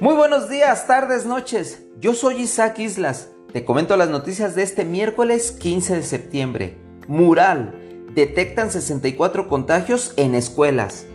Muy 0.00 0.14
buenos 0.14 0.48
días, 0.48 0.86
tardes, 0.86 1.26
noches. 1.26 1.82
Yo 1.98 2.14
soy 2.14 2.42
Isaac 2.42 2.78
Islas. 2.78 3.30
Te 3.52 3.64
comento 3.64 3.96
las 3.96 4.08
noticias 4.08 4.54
de 4.54 4.62
este 4.62 4.84
miércoles 4.84 5.50
15 5.50 5.96
de 5.96 6.02
septiembre. 6.04 6.78
Mural. 7.08 7.74
Detectan 8.14 8.70
64 8.70 9.48
contagios 9.48 10.14
en 10.16 10.36
escuelas. 10.36 11.06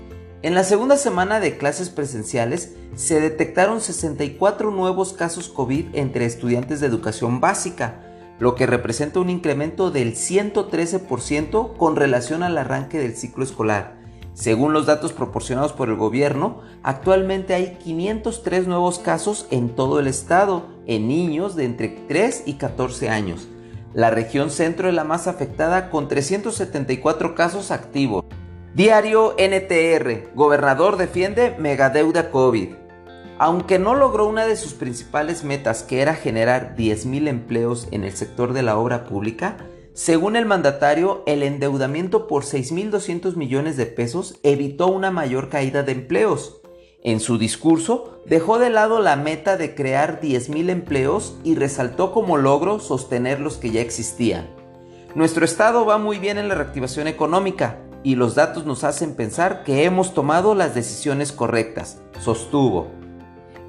En 0.41 0.53
la 0.53 0.65
segunda 0.65 0.97
semana 0.97 1.39
de 1.39 1.57
clases 1.57 1.89
presenciales 1.89 2.75
se 2.93 3.21
detectaron 3.21 3.79
64 3.79 4.69
nuevos 4.69 5.13
casos 5.13 5.47
COVID 5.47 5.95
entre 5.95 6.25
estudiantes 6.25 6.81
de 6.81 6.87
educación 6.87 7.39
básica, 7.39 8.03
lo 8.37 8.55
que 8.55 8.65
representa 8.65 9.21
un 9.21 9.29
incremento 9.29 9.91
del 9.91 10.13
113% 10.15 11.77
con 11.77 11.95
relación 11.95 12.43
al 12.43 12.57
arranque 12.57 12.99
del 12.99 13.15
ciclo 13.15 13.45
escolar. 13.45 14.02
Según 14.33 14.73
los 14.73 14.87
datos 14.87 15.13
proporcionados 15.13 15.73
por 15.73 15.89
el 15.89 15.95
gobierno, 15.95 16.61
actualmente 16.81 17.53
hay 17.53 17.77
503 17.83 18.67
nuevos 18.67 18.97
casos 18.97 19.45
en 19.51 19.69
todo 19.69 19.99
el 19.99 20.07
estado, 20.07 20.65
en 20.87 21.07
niños 21.07 21.55
de 21.55 21.65
entre 21.65 21.89
3 21.89 22.43
y 22.47 22.53
14 22.53 23.09
años. 23.09 23.47
La 23.93 24.09
región 24.09 24.49
centro 24.49 24.89
es 24.89 24.95
la 24.95 25.03
más 25.03 25.27
afectada 25.27 25.91
con 25.91 26.07
374 26.07 27.35
casos 27.35 27.69
activos. 27.69 28.25
Diario 28.73 29.35
NTR, 29.37 30.33
gobernador 30.33 30.97
defiende 30.97 31.55
megadeuda 31.59 32.31
COVID. 32.31 32.69
Aunque 33.37 33.77
no 33.77 33.93
logró 33.93 34.27
una 34.27 34.47
de 34.47 34.55
sus 34.55 34.73
principales 34.73 35.43
metas 35.43 35.83
que 35.83 36.01
era 36.01 36.15
generar 36.15 36.75
10.000 36.75 37.27
empleos 37.27 37.87
en 37.91 38.03
el 38.03 38.13
sector 38.13 38.53
de 38.53 38.63
la 38.63 38.77
obra 38.77 39.05
pública, 39.05 39.57
según 39.93 40.35
el 40.35 40.47
mandatario, 40.47 41.21
el 41.27 41.43
endeudamiento 41.43 42.25
por 42.25 42.45
6.200 42.45 43.35
millones 43.35 43.77
de 43.77 43.85
pesos 43.85 44.39
evitó 44.41 44.87
una 44.87 45.11
mayor 45.11 45.49
caída 45.49 45.83
de 45.83 45.91
empleos. 45.91 46.61
En 47.03 47.19
su 47.19 47.37
discurso, 47.37 48.19
dejó 48.25 48.57
de 48.57 48.71
lado 48.71 49.01
la 49.01 49.15
meta 49.17 49.55
de 49.55 49.75
crear 49.75 50.19
10.000 50.19 50.71
empleos 50.71 51.37
y 51.43 51.53
resaltó 51.53 52.11
como 52.11 52.37
logro 52.37 52.79
sostener 52.79 53.39
los 53.39 53.57
que 53.57 53.69
ya 53.69 53.81
existían. 53.81 54.49
Nuestro 55.13 55.45
estado 55.45 55.85
va 55.85 55.99
muy 55.99 56.17
bien 56.17 56.39
en 56.39 56.47
la 56.47 56.55
reactivación 56.55 57.07
económica 57.07 57.77
y 58.01 58.15
los 58.15 58.33
datos 58.33 58.65
nos 58.65 58.83
hacen 58.83 59.13
pensar 59.13 59.63
que 59.63 59.83
hemos 59.83 60.15
tomado 60.15 60.55
las 60.55 60.73
decisiones 60.73 61.31
correctas, 61.31 62.01
sostuvo. 62.19 62.87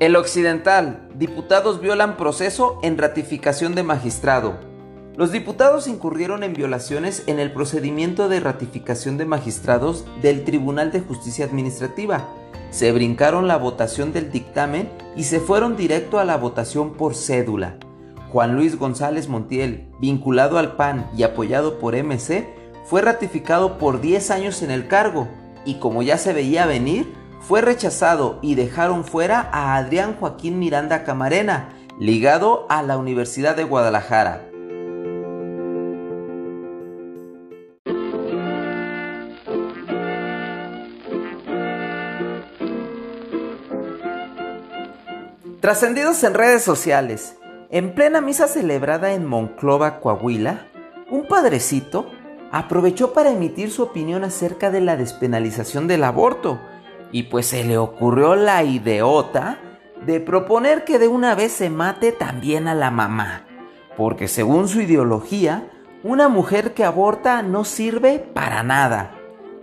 El 0.00 0.16
Occidental, 0.16 1.06
diputados 1.14 1.82
violan 1.82 2.16
proceso 2.16 2.78
en 2.82 2.96
ratificación 2.96 3.74
de 3.74 3.82
magistrado. 3.82 4.73
Los 5.16 5.30
diputados 5.30 5.86
incurrieron 5.86 6.42
en 6.42 6.54
violaciones 6.54 7.22
en 7.28 7.38
el 7.38 7.52
procedimiento 7.52 8.28
de 8.28 8.40
ratificación 8.40 9.16
de 9.16 9.24
magistrados 9.24 10.04
del 10.20 10.42
Tribunal 10.42 10.90
de 10.90 11.00
Justicia 11.00 11.44
Administrativa. 11.44 12.28
Se 12.70 12.90
brincaron 12.90 13.46
la 13.46 13.56
votación 13.56 14.12
del 14.12 14.32
dictamen 14.32 14.90
y 15.14 15.22
se 15.22 15.38
fueron 15.38 15.76
directo 15.76 16.18
a 16.18 16.24
la 16.24 16.36
votación 16.36 16.94
por 16.94 17.14
cédula. 17.14 17.76
Juan 18.32 18.56
Luis 18.56 18.76
González 18.76 19.28
Montiel, 19.28 19.86
vinculado 20.00 20.58
al 20.58 20.74
PAN 20.74 21.08
y 21.16 21.22
apoyado 21.22 21.78
por 21.78 21.94
MC, 21.94 22.48
fue 22.84 23.00
ratificado 23.00 23.78
por 23.78 24.00
10 24.00 24.32
años 24.32 24.62
en 24.62 24.72
el 24.72 24.88
cargo 24.88 25.28
y 25.64 25.74
como 25.74 26.02
ya 26.02 26.18
se 26.18 26.32
veía 26.32 26.66
venir, 26.66 27.14
fue 27.38 27.60
rechazado 27.60 28.40
y 28.42 28.56
dejaron 28.56 29.04
fuera 29.04 29.48
a 29.52 29.76
Adrián 29.76 30.16
Joaquín 30.18 30.58
Miranda 30.58 31.04
Camarena, 31.04 31.68
ligado 32.00 32.66
a 32.68 32.82
la 32.82 32.98
Universidad 32.98 33.54
de 33.54 33.62
Guadalajara. 33.62 34.48
Trascendidos 45.64 46.22
en 46.24 46.34
redes 46.34 46.62
sociales, 46.62 47.38
en 47.70 47.94
plena 47.94 48.20
misa 48.20 48.48
celebrada 48.48 49.14
en 49.14 49.24
Monclova, 49.24 49.98
Coahuila, 49.98 50.66
un 51.10 51.26
padrecito 51.26 52.10
aprovechó 52.52 53.14
para 53.14 53.30
emitir 53.30 53.70
su 53.70 53.82
opinión 53.82 54.24
acerca 54.24 54.70
de 54.70 54.82
la 54.82 54.98
despenalización 54.98 55.86
del 55.88 56.04
aborto 56.04 56.60
y 57.12 57.22
pues 57.22 57.46
se 57.46 57.64
le 57.64 57.78
ocurrió 57.78 58.36
la 58.36 58.62
ideota 58.62 59.58
de 60.04 60.20
proponer 60.20 60.84
que 60.84 60.98
de 60.98 61.08
una 61.08 61.34
vez 61.34 61.52
se 61.52 61.70
mate 61.70 62.12
también 62.12 62.68
a 62.68 62.74
la 62.74 62.90
mamá, 62.90 63.46
porque 63.96 64.28
según 64.28 64.68
su 64.68 64.82
ideología, 64.82 65.66
una 66.02 66.28
mujer 66.28 66.74
que 66.74 66.84
aborta 66.84 67.40
no 67.40 67.64
sirve 67.64 68.18
para 68.18 68.62
nada. 68.62 69.14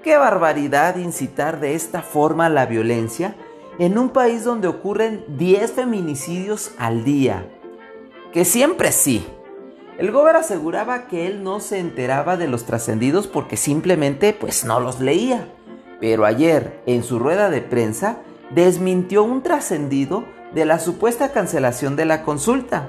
Qué 0.02 0.18
barbaridad 0.18 0.96
incitar 0.96 1.59
de 1.59 1.75
esta 1.75 2.02
forma 2.02 2.50
la 2.50 2.66
violencia 2.66 3.36
en 3.81 3.97
un 3.97 4.09
país 4.09 4.44
donde 4.44 4.68
ocurren 4.68 5.25
10 5.28 5.72
feminicidios 5.72 6.69
al 6.78 7.03
día. 7.03 7.47
Que 8.31 8.46
siempre 8.46 8.92
sí. 8.92 9.25
El 9.97 10.12
Gober 10.12 10.36
aseguraba 10.36 11.08
que 11.08 11.25
él 11.25 11.42
no 11.42 11.59
se 11.59 11.80
enteraba 11.80 12.38
de 12.38 12.47
los 12.47 12.66
trascendidos 12.66 13.25
porque 13.25 13.58
simplemente 13.58 14.34
pues 14.34 14.66
no 14.66 14.80
los 14.80 15.00
leía. 15.00 15.47
Pero 16.00 16.25
ayer, 16.25 16.80
en 16.86 17.02
su 17.02 17.18
rueda 17.18 17.50
de 17.50 17.62
prensa, 17.62 18.18
desmintió 18.52 19.24
un 19.24 19.42
trascendido 19.42 20.25
de 20.53 20.66
la 20.66 20.78
supuesta 20.78 21.31
cancelación 21.31 21.96
de 21.96 22.06
la 22.06 22.22
consulta. 22.22 22.88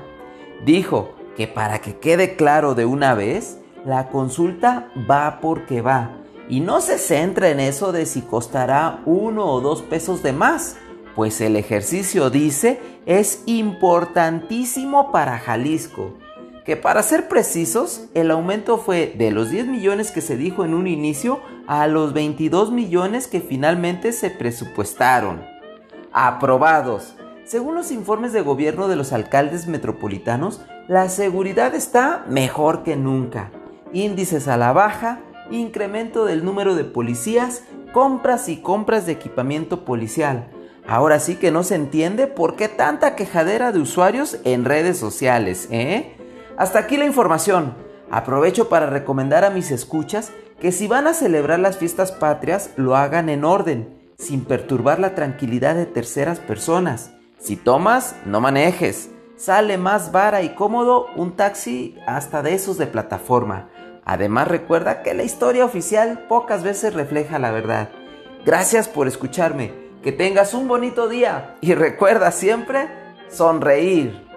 Dijo 0.66 1.14
que 1.38 1.48
para 1.48 1.78
que 1.78 1.96
quede 1.96 2.36
claro 2.36 2.74
de 2.74 2.84
una 2.84 3.14
vez, 3.14 3.56
la 3.86 4.10
consulta 4.10 4.92
va 5.10 5.38
porque 5.40 5.80
va 5.80 6.21
y 6.52 6.60
no 6.60 6.82
se 6.82 6.98
centra 6.98 7.48
en 7.48 7.60
eso 7.60 7.92
de 7.92 8.04
si 8.04 8.20
costará 8.20 9.00
uno 9.06 9.46
o 9.46 9.62
dos 9.62 9.80
pesos 9.80 10.22
de 10.22 10.34
más, 10.34 10.76
pues 11.16 11.40
el 11.40 11.56
ejercicio 11.56 12.28
dice 12.28 12.78
es 13.06 13.42
importantísimo 13.46 15.12
para 15.12 15.38
Jalisco. 15.38 16.12
Que 16.66 16.76
para 16.76 17.02
ser 17.02 17.26
precisos, 17.26 18.04
el 18.12 18.30
aumento 18.30 18.76
fue 18.76 19.14
de 19.16 19.30
los 19.30 19.48
10 19.48 19.68
millones 19.68 20.10
que 20.10 20.20
se 20.20 20.36
dijo 20.36 20.62
en 20.66 20.74
un 20.74 20.88
inicio 20.88 21.40
a 21.66 21.86
los 21.86 22.12
22 22.12 22.70
millones 22.70 23.28
que 23.28 23.40
finalmente 23.40 24.12
se 24.12 24.28
presupuestaron. 24.28 25.42
Aprobados. 26.12 27.14
Según 27.46 27.76
los 27.76 27.90
informes 27.90 28.34
de 28.34 28.42
gobierno 28.42 28.88
de 28.88 28.96
los 28.96 29.14
alcaldes 29.14 29.68
metropolitanos, 29.68 30.60
la 30.86 31.08
seguridad 31.08 31.74
está 31.74 32.26
mejor 32.28 32.82
que 32.82 32.94
nunca. 32.94 33.50
Índices 33.94 34.48
a 34.48 34.58
la 34.58 34.74
baja, 34.74 35.20
incremento 35.50 36.24
del 36.24 36.44
número 36.44 36.74
de 36.74 36.84
policías, 36.84 37.64
compras 37.92 38.48
y 38.48 38.58
compras 38.58 39.06
de 39.06 39.12
equipamiento 39.12 39.84
policial. 39.84 40.48
Ahora 40.86 41.20
sí 41.20 41.36
que 41.36 41.50
no 41.50 41.62
se 41.62 41.76
entiende 41.76 42.26
por 42.26 42.56
qué 42.56 42.68
tanta 42.68 43.14
quejadera 43.14 43.72
de 43.72 43.80
usuarios 43.80 44.38
en 44.44 44.64
redes 44.64 44.98
sociales, 44.98 45.68
¿eh? 45.70 46.16
Hasta 46.56 46.80
aquí 46.80 46.96
la 46.96 47.04
información. 47.04 47.74
Aprovecho 48.10 48.68
para 48.68 48.86
recomendar 48.86 49.44
a 49.44 49.50
mis 49.50 49.70
escuchas 49.70 50.32
que 50.60 50.72
si 50.72 50.86
van 50.86 51.06
a 51.06 51.14
celebrar 51.14 51.58
las 51.58 51.78
fiestas 51.78 52.12
patrias 52.12 52.70
lo 52.76 52.96
hagan 52.96 53.28
en 53.28 53.44
orden, 53.44 53.88
sin 54.18 54.44
perturbar 54.44 55.00
la 55.00 55.14
tranquilidad 55.14 55.74
de 55.74 55.86
terceras 55.86 56.38
personas. 56.38 57.12
Si 57.38 57.56
tomas, 57.56 58.14
no 58.24 58.40
manejes. 58.40 59.10
Sale 59.36 59.78
más 59.78 60.12
vara 60.12 60.42
y 60.42 60.50
cómodo 60.50 61.06
un 61.16 61.36
taxi 61.36 61.96
hasta 62.06 62.42
de 62.42 62.54
esos 62.54 62.78
de 62.78 62.86
plataforma. 62.86 63.68
Además 64.04 64.48
recuerda 64.48 65.02
que 65.02 65.14
la 65.14 65.22
historia 65.22 65.64
oficial 65.64 66.26
pocas 66.28 66.62
veces 66.62 66.94
refleja 66.94 67.38
la 67.38 67.50
verdad. 67.50 67.90
Gracias 68.44 68.88
por 68.88 69.08
escucharme, 69.08 69.72
que 70.02 70.12
tengas 70.12 70.54
un 70.54 70.68
bonito 70.68 71.08
día 71.08 71.56
y 71.60 71.74
recuerda 71.74 72.32
siempre 72.32 72.88
sonreír. 73.28 74.31